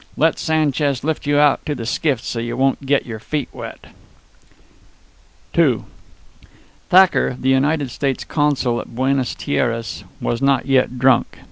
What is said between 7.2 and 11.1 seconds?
the United States consul at Buenas Tierras, was not yet